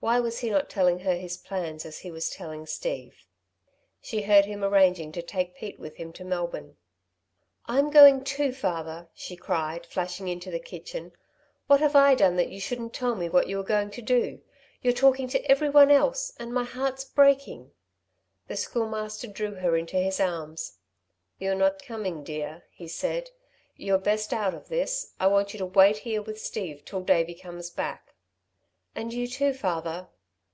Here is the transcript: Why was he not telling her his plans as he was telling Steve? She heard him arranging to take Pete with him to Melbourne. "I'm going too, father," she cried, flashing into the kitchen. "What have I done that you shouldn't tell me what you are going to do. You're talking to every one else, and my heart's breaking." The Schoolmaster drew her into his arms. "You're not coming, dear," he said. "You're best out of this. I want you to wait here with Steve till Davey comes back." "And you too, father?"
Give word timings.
Why 0.00 0.20
was 0.20 0.38
he 0.38 0.50
not 0.50 0.70
telling 0.70 1.00
her 1.00 1.16
his 1.16 1.36
plans 1.38 1.84
as 1.84 1.98
he 1.98 2.12
was 2.12 2.30
telling 2.30 2.66
Steve? 2.66 3.26
She 4.00 4.22
heard 4.22 4.44
him 4.44 4.62
arranging 4.62 5.10
to 5.10 5.22
take 5.22 5.56
Pete 5.56 5.80
with 5.80 5.96
him 5.96 6.12
to 6.12 6.24
Melbourne. 6.24 6.76
"I'm 7.66 7.90
going 7.90 8.22
too, 8.22 8.52
father," 8.52 9.08
she 9.12 9.34
cried, 9.34 9.84
flashing 9.84 10.28
into 10.28 10.52
the 10.52 10.60
kitchen. 10.60 11.14
"What 11.66 11.80
have 11.80 11.96
I 11.96 12.14
done 12.14 12.36
that 12.36 12.48
you 12.50 12.60
shouldn't 12.60 12.94
tell 12.94 13.16
me 13.16 13.28
what 13.28 13.48
you 13.48 13.58
are 13.58 13.64
going 13.64 13.90
to 13.90 14.00
do. 14.00 14.40
You're 14.82 14.92
talking 14.92 15.26
to 15.30 15.44
every 15.50 15.68
one 15.68 15.90
else, 15.90 16.32
and 16.38 16.54
my 16.54 16.62
heart's 16.62 17.02
breaking." 17.04 17.72
The 18.46 18.54
Schoolmaster 18.56 19.26
drew 19.26 19.54
her 19.56 19.76
into 19.76 19.96
his 19.96 20.20
arms. 20.20 20.78
"You're 21.40 21.56
not 21.56 21.82
coming, 21.84 22.22
dear," 22.22 22.66
he 22.70 22.86
said. 22.86 23.30
"You're 23.76 23.98
best 23.98 24.32
out 24.32 24.54
of 24.54 24.68
this. 24.68 25.12
I 25.18 25.26
want 25.26 25.52
you 25.54 25.58
to 25.58 25.66
wait 25.66 25.96
here 25.98 26.22
with 26.22 26.38
Steve 26.40 26.84
till 26.84 27.00
Davey 27.00 27.34
comes 27.34 27.68
back." 27.68 28.04
"And 28.94 29.12
you 29.12 29.28
too, 29.28 29.52
father?" 29.52 30.08